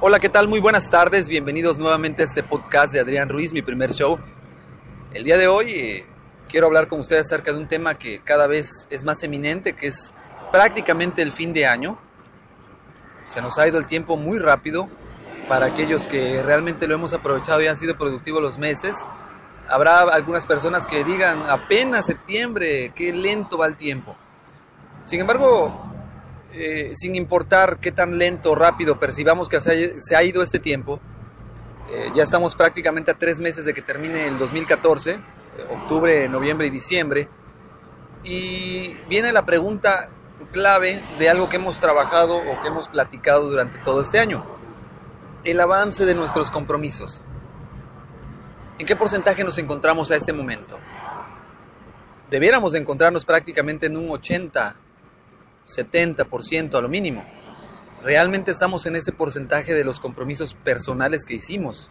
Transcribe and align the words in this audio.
Hola, 0.00 0.20
¿qué 0.20 0.28
tal? 0.28 0.46
Muy 0.48 0.60
buenas 0.60 0.90
tardes. 0.90 1.28
Bienvenidos 1.28 1.78
nuevamente 1.78 2.22
a 2.22 2.26
este 2.26 2.42
podcast 2.42 2.92
de 2.92 3.00
Adrián 3.00 3.30
Ruiz, 3.30 3.54
mi 3.54 3.62
primer 3.62 3.92
show. 3.92 4.18
El 5.14 5.24
día 5.24 5.38
de 5.38 5.48
hoy 5.48 5.70
eh, 5.70 6.06
quiero 6.48 6.66
hablar 6.66 6.86
con 6.86 7.00
ustedes 7.00 7.22
acerca 7.22 7.52
de 7.52 7.58
un 7.58 7.66
tema 7.66 7.94
que 7.94 8.20
cada 8.20 8.46
vez 8.46 8.88
es 8.90 9.04
más 9.04 9.22
eminente, 9.22 9.72
que 9.72 9.86
es 9.86 10.12
prácticamente 10.52 11.22
el 11.22 11.32
fin 11.32 11.54
de 11.54 11.66
año. 11.66 11.98
Se 13.24 13.40
nos 13.40 13.58
ha 13.58 13.66
ido 13.66 13.78
el 13.78 13.86
tiempo 13.86 14.16
muy 14.16 14.38
rápido. 14.38 14.88
Para 15.48 15.66
aquellos 15.66 16.06
que 16.06 16.42
realmente 16.42 16.86
lo 16.86 16.94
hemos 16.94 17.14
aprovechado 17.14 17.62
y 17.62 17.68
han 17.68 17.76
sido 17.76 17.96
productivos 17.96 18.42
los 18.42 18.58
meses, 18.58 19.06
habrá 19.68 20.00
algunas 20.00 20.44
personas 20.46 20.86
que 20.86 21.04
digan 21.04 21.42
apenas 21.46 22.06
septiembre, 22.06 22.92
qué 22.94 23.12
lento 23.12 23.58
va 23.58 23.66
el 23.66 23.76
tiempo. 23.76 24.16
Sin 25.04 25.20
embargo, 25.20 25.93
eh, 26.56 26.92
sin 26.94 27.16
importar 27.16 27.78
qué 27.80 27.90
tan 27.90 28.16
lento 28.16 28.52
o 28.52 28.54
rápido 28.54 29.00
percibamos 29.00 29.48
que 29.48 29.60
se 29.60 30.14
ha, 30.14 30.22
ido 30.22 30.40
este 30.40 30.60
tiempo, 30.60 31.00
eh, 31.90 32.12
ya 32.14 32.22
estamos 32.22 32.54
prácticamente 32.54 33.10
a 33.10 33.14
tres 33.14 33.40
meses 33.40 33.64
de 33.64 33.74
que 33.74 33.82
termine 33.82 34.28
el 34.28 34.38
2014, 34.38 35.14
eh, 35.14 35.18
octubre, 35.70 36.28
noviembre 36.28 36.68
y 36.68 36.70
diciembre, 36.70 37.28
y 38.22 38.96
viene 39.08 39.32
la 39.32 39.44
pregunta 39.44 40.08
clave 40.52 41.00
de 41.18 41.28
algo 41.28 41.48
que 41.48 41.56
hemos 41.56 41.78
trabajado 41.78 42.36
o 42.36 42.62
que 42.62 42.68
hemos 42.68 42.86
platicado 42.86 43.50
durante 43.50 43.78
todo 43.78 44.00
este 44.00 44.20
año, 44.20 44.44
el 45.42 45.58
avance 45.58 46.06
de 46.06 46.14
nuestros 46.14 46.52
compromisos. 46.52 47.22
¿En 48.78 48.86
qué 48.86 48.94
porcentaje 48.94 49.42
nos 49.42 49.58
encontramos 49.58 50.12
a 50.12 50.16
este 50.16 50.32
momento? 50.32 50.78
Debiéramos 52.30 52.74
encontrarnos 52.74 53.24
prácticamente 53.24 53.86
en 53.86 53.96
un 53.96 54.08
80 54.08 54.83
70% 55.66 56.74
a 56.74 56.80
lo 56.80 56.88
mínimo. 56.88 57.24
Realmente 58.02 58.50
estamos 58.50 58.86
en 58.86 58.96
ese 58.96 59.12
porcentaje 59.12 59.72
de 59.74 59.84
los 59.84 59.98
compromisos 59.98 60.54
personales 60.54 61.24
que 61.24 61.34
hicimos. 61.34 61.90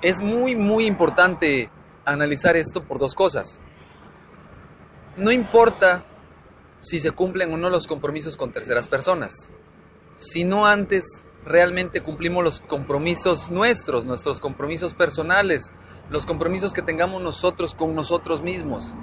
Es 0.00 0.20
muy, 0.20 0.56
muy 0.56 0.86
importante 0.86 1.70
analizar 2.04 2.56
esto 2.56 2.84
por 2.84 2.98
dos 2.98 3.14
cosas. 3.14 3.60
No 5.16 5.30
importa 5.30 6.04
si 6.80 7.00
se 7.00 7.10
cumplen 7.10 7.52
o 7.52 7.56
no 7.56 7.70
los 7.70 7.86
compromisos 7.86 8.36
con 8.36 8.52
terceras 8.52 8.88
personas, 8.88 9.52
sino 10.16 10.64
antes 10.64 11.24
realmente 11.44 12.00
cumplimos 12.02 12.44
los 12.44 12.60
compromisos 12.60 13.50
nuestros, 13.50 14.04
nuestros 14.04 14.40
compromisos 14.40 14.94
personales, 14.94 15.72
los 16.08 16.24
compromisos 16.24 16.72
que 16.72 16.82
tengamos 16.82 17.20
nosotros 17.20 17.74
con 17.74 17.94
nosotros 17.94 18.42
mismos 18.42 18.94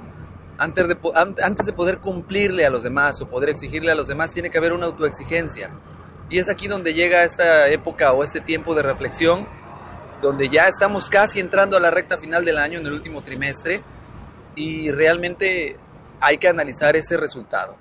antes 0.57 0.87
de, 0.87 1.73
poder 1.73 1.99
cumplirle 1.99 2.65
a 2.65 2.69
los 2.69 2.83
demás 2.83 3.21
o 3.21 3.27
poder 3.27 3.49
exigirle 3.49 3.91
a 3.91 3.95
los 3.95 4.07
demás, 4.07 4.31
tiene 4.31 4.49
que 4.49 4.57
haber 4.57 4.73
una 4.73 4.85
autoexigencia. 4.85 5.71
Y 6.29 6.39
es 6.39 6.49
aquí 6.49 6.67
donde 6.67 6.93
llega 6.93 7.23
esta 7.23 7.69
época 7.69 8.13
o 8.13 8.23
este 8.23 8.39
tiempo 8.39 8.73
de 8.73 8.81
reflexión, 8.81 9.47
donde 10.21 10.49
ya 10.49 10.67
estamos 10.67 11.09
casi 11.09 11.39
entrando 11.39 11.77
a 11.77 11.79
la 11.79 11.91
recta 11.91 12.17
final 12.17 12.45
del 12.45 12.57
año, 12.57 12.79
en 12.79 12.85
el 12.85 12.93
último 12.93 13.21
trimestre, 13.21 13.83
y 14.55 14.91
realmente 14.91 15.77
hay 16.21 16.37
que 16.37 16.47
analizar 16.47 16.95
ese 16.95 17.17
resultado. 17.17 17.75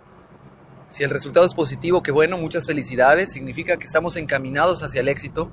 Si 0.87 1.03
el 1.03 1.11
resultado 1.11 1.47
es 1.47 1.55
positivo, 1.55 2.03
que 2.03 2.13
bueno, 2.13 2.37
muchas 2.37 2.67
felicidades, 2.67 3.33
significa 3.33 3.77
que 3.79 3.85
estamos 3.85 4.17
encaminados 4.17 4.83
hacia 4.83 5.01
el 5.01 5.09
éxito. 5.09 5.51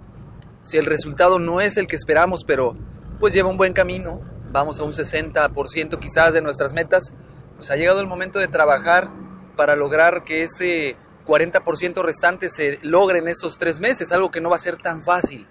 Si 0.62 0.78
el 0.78 0.86
resultado 0.86 1.40
no 1.40 1.62
es 1.62 1.78
el 1.78 1.88
que 1.88 1.96
esperamos, 1.96 2.44
pero 2.46 2.76
pues 3.20 3.34
lleva 3.34 3.50
un 3.50 3.58
buen 3.58 3.74
camino, 3.74 4.22
vamos 4.52 4.80
a 4.80 4.84
un 4.84 4.92
60% 4.92 6.00
quizás 6.00 6.34
de 6.34 6.42
nuestras 6.42 6.74
metas, 6.74 7.14
pues 7.56 7.72
ha 7.72 7.76
llegado 7.76 8.00
el 8.00 8.08
momento 8.08 8.40
de 8.40 8.48
trabajar 8.48 9.10
para 9.56 9.76
lograr 9.76 10.24
que 10.24 10.44
ese 10.44 10.98
40% 11.26 12.02
restante 12.04 12.50
se 12.50 12.80
logre 12.82 13.20
en 13.20 13.28
estos 13.28 13.58
tres 13.58 13.80
meses, 13.80 14.12
algo 14.12 14.32
que 14.32 14.42
no 14.42 14.50
va 14.50 14.56
a 14.56 14.60
ser 14.60 14.78
tan 14.78 15.02
fácil. 15.02 15.48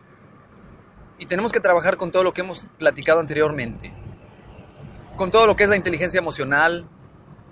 Y 1.19 1.27
tenemos 1.27 1.53
que 1.53 1.61
trabajar 1.61 1.97
con 1.97 2.11
todo 2.11 2.25
lo 2.25 2.33
que 2.33 2.41
hemos 2.41 2.66
platicado 2.78 3.21
anteriormente, 3.21 3.93
con 5.17 5.31
todo 5.31 5.47
lo 5.47 5.56
que 5.56 5.65
es 5.65 5.69
la 5.71 5.77
inteligencia 5.77 6.19
emocional, 6.19 6.88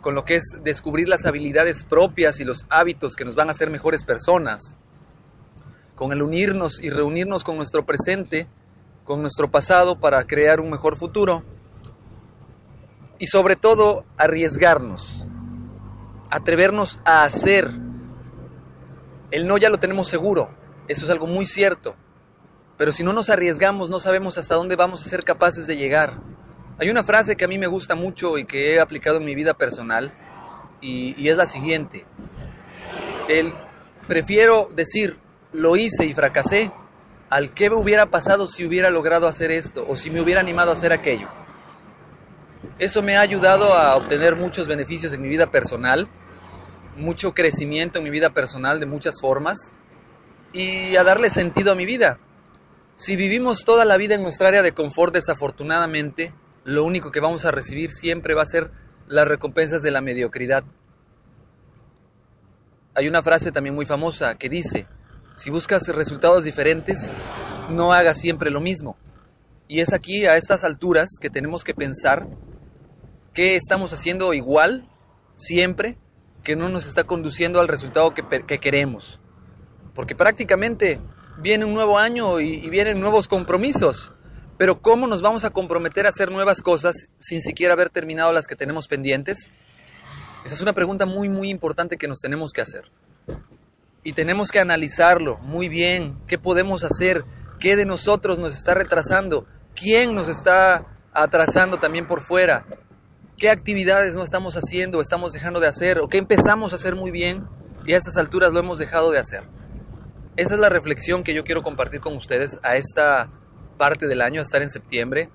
con 0.00 0.14
lo 0.14 0.24
que 0.24 0.36
es 0.36 0.60
descubrir 0.62 1.08
las 1.08 1.26
habilidades 1.26 1.84
propias 1.84 2.40
y 2.40 2.44
los 2.44 2.66
hábitos 2.70 3.14
que 3.14 3.24
nos 3.24 3.34
van 3.34 3.48
a 3.48 3.52
hacer 3.52 3.70
mejores 3.70 4.04
personas, 4.04 4.78
con 5.94 6.12
el 6.12 6.22
unirnos 6.22 6.80
y 6.82 6.90
reunirnos 6.90 7.44
con 7.44 7.56
nuestro 7.56 7.84
presente 7.84 8.48
con 9.08 9.22
nuestro 9.22 9.50
pasado 9.50 9.98
para 9.98 10.22
crear 10.26 10.60
un 10.60 10.68
mejor 10.68 10.94
futuro 10.94 11.42
y 13.18 13.26
sobre 13.26 13.56
todo 13.56 14.04
arriesgarnos, 14.18 15.24
atrevernos 16.30 17.00
a 17.06 17.24
hacer. 17.24 17.72
El 19.30 19.46
no 19.46 19.56
ya 19.56 19.70
lo 19.70 19.78
tenemos 19.78 20.08
seguro, 20.08 20.50
eso 20.88 21.06
es 21.06 21.10
algo 21.10 21.26
muy 21.26 21.46
cierto, 21.46 21.96
pero 22.76 22.92
si 22.92 23.02
no 23.02 23.14
nos 23.14 23.30
arriesgamos 23.30 23.88
no 23.88 23.98
sabemos 23.98 24.36
hasta 24.36 24.56
dónde 24.56 24.76
vamos 24.76 25.00
a 25.00 25.08
ser 25.08 25.24
capaces 25.24 25.66
de 25.66 25.78
llegar. 25.78 26.20
Hay 26.78 26.90
una 26.90 27.02
frase 27.02 27.34
que 27.34 27.46
a 27.46 27.48
mí 27.48 27.56
me 27.56 27.66
gusta 27.66 27.94
mucho 27.94 28.36
y 28.36 28.44
que 28.44 28.74
he 28.74 28.80
aplicado 28.80 29.16
en 29.16 29.24
mi 29.24 29.34
vida 29.34 29.54
personal 29.54 30.12
y, 30.82 31.14
y 31.16 31.30
es 31.30 31.38
la 31.38 31.46
siguiente. 31.46 32.04
El 33.26 33.54
prefiero 34.06 34.68
decir 34.74 35.18
lo 35.52 35.76
hice 35.76 36.04
y 36.04 36.12
fracasé 36.12 36.70
al 37.30 37.52
qué 37.52 37.70
me 37.70 37.76
hubiera 37.76 38.06
pasado 38.06 38.48
si 38.48 38.64
hubiera 38.64 38.90
logrado 38.90 39.26
hacer 39.26 39.50
esto 39.50 39.84
o 39.86 39.96
si 39.96 40.10
me 40.10 40.20
hubiera 40.20 40.40
animado 40.40 40.70
a 40.70 40.74
hacer 40.74 40.92
aquello. 40.92 41.28
Eso 42.78 43.02
me 43.02 43.16
ha 43.16 43.20
ayudado 43.20 43.74
a 43.74 43.96
obtener 43.96 44.36
muchos 44.36 44.66
beneficios 44.66 45.12
en 45.12 45.20
mi 45.20 45.28
vida 45.28 45.50
personal, 45.50 46.08
mucho 46.96 47.34
crecimiento 47.34 47.98
en 47.98 48.04
mi 48.04 48.10
vida 48.10 48.30
personal 48.30 48.80
de 48.80 48.86
muchas 48.86 49.20
formas 49.20 49.74
y 50.52 50.96
a 50.96 51.04
darle 51.04 51.30
sentido 51.30 51.72
a 51.72 51.74
mi 51.74 51.86
vida. 51.86 52.18
Si 52.96 53.14
vivimos 53.14 53.64
toda 53.64 53.84
la 53.84 53.96
vida 53.96 54.14
en 54.14 54.22
nuestra 54.22 54.48
área 54.48 54.62
de 54.62 54.72
confort, 54.72 55.14
desafortunadamente, 55.14 56.32
lo 56.64 56.84
único 56.84 57.12
que 57.12 57.20
vamos 57.20 57.44
a 57.44 57.50
recibir 57.50 57.90
siempre 57.90 58.34
va 58.34 58.42
a 58.42 58.46
ser 58.46 58.72
las 59.06 59.28
recompensas 59.28 59.82
de 59.82 59.90
la 59.90 60.00
mediocridad. 60.00 60.64
Hay 62.94 63.06
una 63.06 63.22
frase 63.22 63.52
también 63.52 63.74
muy 63.74 63.86
famosa 63.86 64.36
que 64.36 64.48
dice, 64.48 64.88
si 65.38 65.50
buscas 65.50 65.86
resultados 65.86 66.42
diferentes, 66.42 67.14
no 67.70 67.92
hagas 67.92 68.18
siempre 68.18 68.50
lo 68.50 68.60
mismo. 68.60 68.96
Y 69.68 69.80
es 69.80 69.92
aquí, 69.92 70.26
a 70.26 70.36
estas 70.36 70.64
alturas, 70.64 71.10
que 71.20 71.30
tenemos 71.30 71.62
que 71.62 71.74
pensar 71.74 72.26
qué 73.32 73.54
estamos 73.54 73.92
haciendo 73.92 74.34
igual 74.34 74.90
siempre 75.36 75.96
que 76.42 76.56
no 76.56 76.68
nos 76.68 76.88
está 76.88 77.04
conduciendo 77.04 77.60
al 77.60 77.68
resultado 77.68 78.12
que, 78.14 78.24
que 78.44 78.58
queremos. 78.58 79.20
porque 79.94 80.16
prácticamente 80.16 81.00
viene 81.40 81.64
un 81.64 81.74
nuevo 81.74 81.98
año 81.98 82.40
y 82.40 82.68
vienen 82.68 83.00
nuevos 83.00 83.28
compromisos. 83.28 84.12
Pero 84.56 84.80
¿cómo 84.82 85.06
nos 85.06 85.22
vamos 85.22 85.44
a 85.44 85.50
comprometer 85.50 86.06
a 86.06 86.08
hacer 86.08 86.32
nuevas 86.32 86.62
cosas 86.62 87.08
sin 87.16 87.42
siquiera 87.42 87.74
haber 87.74 87.90
terminado 87.90 88.32
las 88.32 88.48
que 88.48 88.56
tenemos 88.56 88.88
pendientes? 88.88 89.52
Esa 90.44 90.54
es 90.54 90.60
una 90.60 90.72
pregunta 90.72 91.06
muy, 91.06 91.28
muy 91.28 91.48
importante 91.48 91.96
que 91.96 92.08
nos 92.08 92.18
tenemos 92.18 92.52
que 92.52 92.60
hacer. 92.60 92.90
Y 94.08 94.14
tenemos 94.14 94.50
que 94.50 94.58
analizarlo 94.58 95.36
muy 95.42 95.68
bien. 95.68 96.18
¿Qué 96.26 96.38
podemos 96.38 96.82
hacer? 96.82 97.26
¿Qué 97.60 97.76
de 97.76 97.84
nosotros 97.84 98.38
nos 98.38 98.56
está 98.56 98.72
retrasando? 98.72 99.44
¿Quién 99.74 100.14
nos 100.14 100.28
está 100.28 100.86
atrasando 101.12 101.78
también 101.78 102.06
por 102.06 102.22
fuera? 102.22 102.64
¿Qué 103.36 103.50
actividades 103.50 104.14
no 104.14 104.22
estamos 104.22 104.56
haciendo, 104.56 105.02
estamos 105.02 105.34
dejando 105.34 105.60
de 105.60 105.66
hacer? 105.66 105.98
¿O 105.98 106.08
qué 106.08 106.16
empezamos 106.16 106.72
a 106.72 106.76
hacer 106.76 106.96
muy 106.96 107.10
bien 107.10 107.46
y 107.84 107.92
a 107.92 107.98
estas 107.98 108.16
alturas 108.16 108.54
lo 108.54 108.60
hemos 108.60 108.78
dejado 108.78 109.10
de 109.10 109.18
hacer? 109.18 109.44
Esa 110.36 110.54
es 110.54 110.60
la 110.60 110.70
reflexión 110.70 111.22
que 111.22 111.34
yo 111.34 111.44
quiero 111.44 111.62
compartir 111.62 112.00
con 112.00 112.16
ustedes 112.16 112.58
a 112.62 112.76
esta 112.76 113.28
parte 113.76 114.06
del 114.06 114.22
año, 114.22 114.40
a 114.40 114.44
estar 114.44 114.62
en 114.62 114.70
septiembre. 114.70 115.28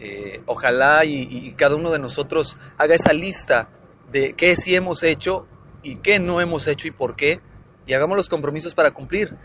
Eh, 0.00 0.40
ojalá 0.46 1.04
y, 1.04 1.28
y, 1.30 1.52
cada 1.52 1.76
uno 1.76 1.90
de 1.90 1.98
nosotros 1.98 2.56
haga 2.78 2.94
esa 2.94 3.12
lista 3.12 3.68
de 4.10 4.32
qué 4.32 4.56
sí 4.56 4.74
hemos 4.74 5.02
hecho 5.02 5.46
y 5.82 5.96
qué 5.96 6.18
no 6.18 6.40
hemos 6.40 6.66
hecho 6.66 6.88
y 6.88 6.90
por 6.90 7.16
qué, 7.16 7.40
y 7.86 7.94
hagamos 7.94 8.16
los 8.16 8.28
compromisos 8.28 8.74
para 8.74 8.90
cumplir. 8.90 9.36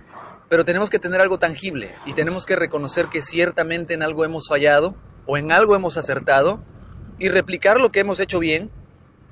Pero 0.49 0.65
tenemos 0.65 0.89
que 0.89 0.99
tener 0.99 1.21
algo 1.21 1.39
tangible 1.39 1.95
y 2.05 2.13
tenemos 2.13 2.45
que 2.45 2.55
reconocer 2.55 3.07
que 3.07 3.21
ciertamente 3.21 3.93
en 3.93 4.03
algo 4.03 4.25
hemos 4.25 4.47
fallado 4.47 4.95
o 5.25 5.37
en 5.37 5.51
algo 5.51 5.75
hemos 5.75 5.97
acertado 5.97 6.63
y 7.17 7.29
replicar 7.29 7.79
lo 7.79 7.91
que 7.91 8.01
hemos 8.01 8.19
hecho 8.19 8.39
bien 8.39 8.69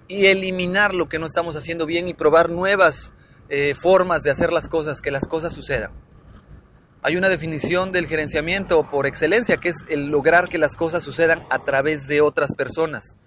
y 0.08 0.28
eliminar 0.28 0.94
lo 0.94 1.08
que 1.10 1.20
no 1.20 1.26
estamos 1.26 1.56
haciendo 1.56 1.86
bien 1.86 2.08
y 2.08 2.14
probar 2.14 2.50
nuevas 2.50 3.14
eh, 3.50 3.76
formas 3.76 4.24
de 4.24 4.32
hacer 4.32 4.52
las 4.54 4.70
cosas, 4.70 5.02
que 5.02 5.12
las 5.12 5.28
cosas 5.28 5.54
sucedan. 5.54 5.92
Hay 7.04 7.18
una 7.18 7.30
definición 7.30 7.92
del 7.92 8.08
gerenciamiento 8.08 8.88
por 8.90 9.08
excelencia, 9.08 9.58
que 9.58 9.70
es 9.70 9.84
el 9.90 10.08
lograr 10.08 10.50
que 10.50 10.58
las 10.58 10.76
cosas 10.76 11.04
sucedan 11.04 11.46
a 11.50 11.60
través 11.60 12.08
de 12.08 12.22
otras 12.22 12.56
personas. 12.56 13.18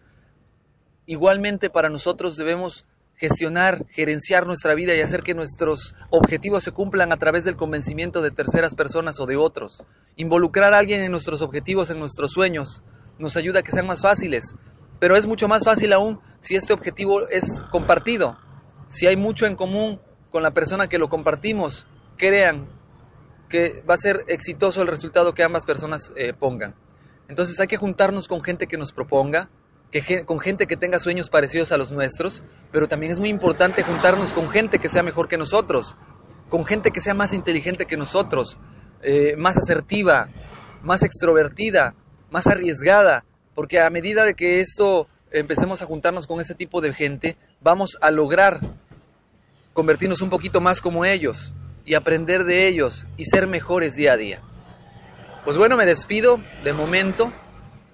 Igualmente 1.07 1.71
para 1.71 1.91
nosotros 1.91 2.37
debemos 2.37 2.87
gestionar, 3.17 3.87
gerenciar 3.91 4.47
nuestra 4.47 4.75
vida 4.75 4.95
y 4.95 5.01
hacer 5.01 5.23
que 5.23 5.35
nuestros 5.35 5.95
objetivos 6.11 6.65
se 6.65 6.73
cumplan 6.73 7.13
a 7.13 7.17
través 7.17 7.45
del 7.45 7.57
convencimiento 7.57 8.23
de 8.23 8.31
terceras 8.31 8.75
personas 8.75 9.21
o 9.21 9.27
de 9.27 9.37
otros. 9.37 9.85
Involucrar 10.17 10.75
a 10.75 10.79
alguien 10.79 11.01
en 11.01 11.13
nuestros 11.13 11.43
objetivos, 11.43 11.91
en 11.91 11.99
nuestros 11.99 12.33
sueños, 12.33 12.83
nos 13.19 13.37
ayuda 13.37 13.61
a 13.61 13.63
que 13.63 13.73
sean 13.73 13.87
más 13.87 14.03
fáciles. 14.03 14.55
Pero 14.99 15.17
es 15.17 15.27
mucho 15.27 15.49
más 15.49 15.65
fácil 15.65 15.93
aún 15.93 16.21
si 16.41 16.57
este 16.57 16.73
objetivo 16.73 17.29
es 17.29 17.63
compartido. 17.71 18.37
Si 18.89 19.07
hay 19.07 19.17
mucho 19.17 19.47
en 19.47 19.57
común 19.57 20.01
con 20.31 20.43
la 20.43 20.53
persona 20.53 20.89
que 20.89 20.99
lo 20.99 21.09
compartimos, 21.09 21.87
crean 22.17 22.67
que 23.49 23.83
va 23.89 23.95
a 23.95 23.99
ser 23.99 24.25
exitoso 24.29 24.83
el 24.83 24.89
resultado 24.89 25.35
que 25.35 25.43
ambas 25.43 25.65
personas 25.65 26.13
eh, 26.17 26.33
pongan. 26.33 26.75
Entonces 27.29 27.59
hay 27.61 27.67
que 27.67 27.77
juntarnos 27.77 28.29
con 28.29 28.43
gente 28.43 28.67
que 28.67 28.77
nos 28.77 28.93
proponga, 28.93 29.49
con 30.25 30.41
gente 30.41 30.67
que 30.67 30.77
tenga 30.77 30.99
sueños 30.99 31.31
parecidos 31.31 31.71
a 31.73 31.77
los 31.77 31.91
nuestros, 31.91 32.43
pero 32.73 32.89
también 32.89 33.13
es 33.13 33.19
muy 33.19 33.29
importante 33.29 33.83
juntarnos 33.83 34.33
con 34.33 34.49
gente 34.49 34.79
que 34.79 34.89
sea 34.89 35.03
mejor 35.03 35.29
que 35.29 35.39
nosotros, 35.39 35.97
con 36.49 36.65
gente 36.65 36.91
que 36.91 37.01
sea 37.01 37.15
más 37.15 37.33
inteligente 37.33 37.87
que 37.87 37.97
nosotros, 37.97 38.59
eh, 39.03 39.35
más 39.37 39.57
asertiva, 39.57 40.29
más 40.83 41.03
extrovertida, 41.03 41.95
más 42.31 42.47
arriesgada, 42.47 43.25
porque 43.55 43.81
a 43.81 43.91
medida 43.91 44.25
de 44.25 44.35
que 44.35 44.61
esto 44.61 45.09
empecemos 45.31 45.83
a 45.83 45.87
juntarnos 45.87 46.27
con 46.27 46.41
ese 46.41 46.55
tipo 46.55 46.81
de 46.81 46.93
gente, 46.93 47.37
vamos 47.61 47.97
a 48.01 48.11
lograr 48.11 48.61
convertirnos 49.73 50.23
un 50.23 50.31
poquito 50.31 50.61
más 50.61 50.81
como 50.81 51.05
ellos 51.05 51.53
y 51.85 51.95
aprender 51.95 52.45
de 52.45 52.67
ellos 52.67 53.07
y 53.17 53.27
ser 53.27 53.47
mejores 53.47 53.95
día 53.95 54.13
a 54.13 54.17
día. 54.17 54.41
Pues 55.45 55.59
bueno, 55.59 55.77
me 55.77 55.85
despido 55.85 56.41
de 56.65 56.73
momento. 56.73 57.33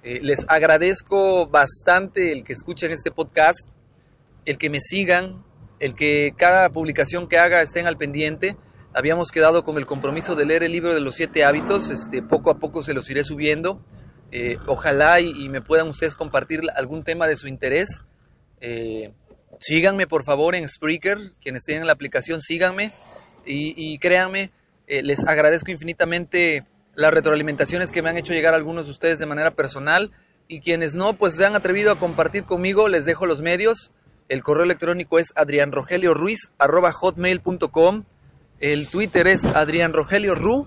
Eh, 0.03 0.21
les 0.23 0.47
agradezco 0.49 1.47
bastante 1.47 2.33
el 2.33 2.43
que 2.43 2.55
escuchen 2.55 2.91
este 2.91 3.11
podcast, 3.11 3.69
el 4.47 4.57
que 4.57 4.71
me 4.71 4.81
sigan, 4.81 5.45
el 5.79 5.95
que 5.95 6.33
cada 6.37 6.71
publicación 6.71 7.29
que 7.29 7.39
haga 7.39 7.61
estén 7.61 7.87
al 7.87 7.99
pendiente. 7.99 8.57
Habíamos 8.95 9.31
quedado 9.31 9.63
con 9.63 9.77
el 9.77 9.85
compromiso 9.85 10.35
de 10.37 10.47
leer 10.47 10.63
el 10.63 10.73
libro 10.73 10.95
de 10.95 11.01
los 11.01 11.17
siete 11.17 11.45
hábitos, 11.45 11.91
este, 11.91 12.23
poco 12.23 12.51
a 12.51 12.59
poco 12.59 12.83
se 12.83 12.95
los 12.95 13.11
iré 13.11 13.25
subiendo. 13.25 13.85
Eh, 14.33 14.57
ojalá 14.67 15.21
y, 15.21 15.49
me 15.49 15.61
puedan 15.61 15.89
ustedes 15.89 16.17
compartir 16.17 16.63
algún 16.77 17.05
tema 17.05 17.27
de 17.29 17.37
su 17.37 17.47
interés. 17.47 18.05
Eh, 18.61 19.13
síganme 19.59 20.07
por 20.07 20.25
favor 20.25 20.55
en 20.55 20.67
Spreaker, 20.67 21.19
quienes 21.43 21.65
tienen 21.65 21.87
la 21.87 21.93
aplicación, 21.93 22.41
síganme 22.41 22.91
y, 23.45 23.99
créanme, 23.99 24.51
les 24.87 25.25
agradezco 25.25 25.71
infinitamente 25.71 26.65
las 26.95 27.13
retroalimentaciones 27.13 27.91
que 27.93 28.01
me 28.03 28.09
han 28.11 28.17
hecho 28.17 28.33
llegar 28.33 28.55
algunos 28.55 28.87
de 28.87 28.93
ustedes 28.93 29.19
de 29.19 29.27
manera 29.27 29.51
personal 29.53 30.11
y 30.49 30.61
quienes 30.61 30.95
no, 30.95 31.13
pues 31.15 31.37
se 31.37 31.45
han 31.47 31.55
atrevido 31.55 31.93
a 31.93 31.99
compartir 31.99 32.45
conmigo, 32.45 32.89
les 32.89 33.05
dejo 33.05 33.27
los 33.27 33.41
medios. 33.41 33.93
El 34.29 34.43
correo 34.43 34.65
electrónico 34.65 35.19
es 35.19 35.33
adrianrogelioruiz.hotmail.com 35.37 38.05
El 38.59 38.89
Twitter 38.89 39.29
es 39.29 39.45
adrianrogelioru, 39.45 40.67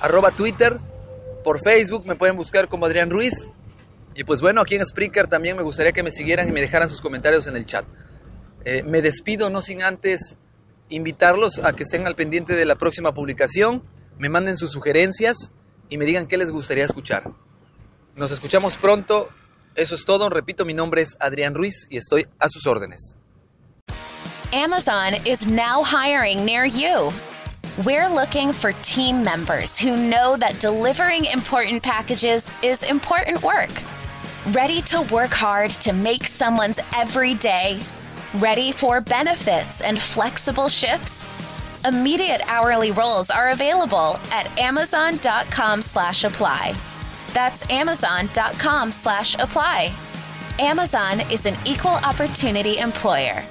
arroba 0.00 0.30
Twitter. 0.30 0.78
Por 1.42 1.62
Facebook 1.62 2.06
me 2.06 2.16
pueden 2.16 2.36
buscar 2.36 2.68
como 2.68 2.86
Adrián 2.86 3.10
Ruiz. 3.10 3.50
Y 4.14 4.24
pues 4.24 4.40
bueno, 4.40 4.62
aquí 4.62 4.76
en 4.76 4.86
Spreaker 4.86 5.26
también 5.26 5.54
me 5.56 5.62
gustaría 5.62 5.92
que 5.92 6.02
me 6.02 6.10
siguieran 6.10 6.48
y 6.48 6.52
me 6.52 6.62
dejaran 6.62 6.88
sus 6.88 7.02
comentarios 7.02 7.46
en 7.46 7.56
el 7.56 7.66
chat. 7.66 7.84
Eh, 8.64 8.82
me 8.84 9.02
despido 9.02 9.50
no 9.50 9.60
sin 9.60 9.82
antes 9.82 10.38
invitarlos 10.88 11.58
a 11.58 11.74
que 11.74 11.82
estén 11.82 12.06
al 12.06 12.14
pendiente 12.14 12.54
de 12.54 12.64
la 12.64 12.76
próxima 12.76 13.12
publicación 13.12 13.82
me 14.18 14.28
manden 14.28 14.56
sus 14.56 14.72
sugerencias 14.72 15.52
y 15.88 15.98
me 15.98 16.04
digan 16.04 16.26
qué 16.26 16.36
les 16.36 16.50
gustaría 16.50 16.84
escuchar. 16.84 17.30
Nos 18.16 18.30
escuchamos 18.30 18.76
pronto. 18.76 19.28
Eso 19.74 19.94
es 19.94 20.04
todo. 20.04 20.28
Repito, 20.30 20.64
mi 20.64 20.74
nombre 20.74 21.02
es 21.02 21.16
Adrián 21.20 21.54
Ruiz 21.54 21.86
y 21.90 21.96
estoy 21.96 22.26
a 22.38 22.48
sus 22.48 22.66
órdenes. 22.66 23.16
Amazon 24.52 25.14
is 25.24 25.48
now 25.48 25.82
hiring 25.82 26.44
near 26.44 26.64
you. 26.64 27.12
We're 27.84 28.08
looking 28.08 28.52
for 28.52 28.72
team 28.82 29.24
members 29.24 29.76
who 29.76 29.96
know 29.96 30.36
that 30.36 30.60
delivering 30.60 31.24
important 31.24 31.82
packages 31.82 32.52
is 32.62 32.84
important 32.84 33.42
work. 33.42 33.72
Ready 34.52 34.80
to 34.82 35.02
work 35.10 35.30
hard 35.32 35.72
to 35.80 35.92
make 35.92 36.24
someone's 36.26 36.78
every 36.94 37.34
day? 37.34 37.80
Ready 38.34 38.70
for 38.70 39.00
benefits 39.00 39.80
and 39.80 39.98
flexible 39.98 40.68
shifts? 40.68 41.26
Immediate 41.84 42.40
hourly 42.46 42.92
roles 42.92 43.30
are 43.30 43.50
available 43.50 44.18
at 44.30 44.48
amazon.com 44.58 45.82
slash 45.82 46.24
apply. 46.24 46.74
That's 47.34 47.68
amazon.com 47.70 48.90
slash 48.90 49.34
apply. 49.38 49.92
Amazon 50.58 51.20
is 51.30 51.46
an 51.46 51.56
equal 51.66 51.90
opportunity 51.90 52.78
employer. 52.78 53.44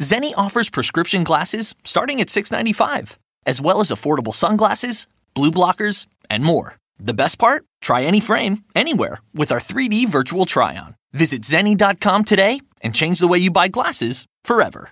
Zenni 0.00 0.32
offers 0.36 0.68
prescription 0.68 1.22
glasses 1.22 1.74
starting 1.84 2.20
at 2.20 2.26
$6.95, 2.26 3.16
as 3.46 3.60
well 3.60 3.78
as 3.80 3.90
affordable 3.90 4.34
sunglasses, 4.34 5.06
blue 5.34 5.52
blockers, 5.52 6.06
and 6.28 6.42
more. 6.42 6.74
The 6.98 7.14
best 7.14 7.38
part? 7.38 7.64
Try 7.82 8.02
any 8.02 8.20
frame, 8.20 8.64
anywhere, 8.74 9.20
with 9.32 9.52
our 9.52 9.60
3D 9.60 10.08
virtual 10.08 10.46
try 10.46 10.76
on. 10.76 10.96
Visit 11.12 11.42
Zenni.com 11.42 12.24
today 12.24 12.60
and 12.80 12.94
change 12.94 13.20
the 13.20 13.28
way 13.28 13.38
you 13.38 13.52
buy 13.52 13.68
glasses 13.68 14.26
forever. 14.42 14.90